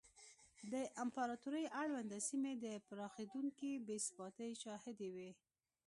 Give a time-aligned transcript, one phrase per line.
[0.71, 0.73] د
[1.03, 5.31] امپراتورۍ اړونده سیمې د پراخېدونکې بې ثباتۍ شاهدې وې.